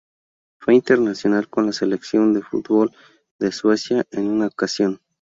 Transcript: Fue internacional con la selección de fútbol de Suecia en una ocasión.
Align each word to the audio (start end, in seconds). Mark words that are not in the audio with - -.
Fue 0.59 0.73
internacional 0.73 1.47
con 1.47 1.67
la 1.67 1.73
selección 1.73 2.33
de 2.33 2.41
fútbol 2.41 2.91
de 3.39 3.51
Suecia 3.51 4.03
en 4.09 4.29
una 4.29 4.47
ocasión. 4.47 4.99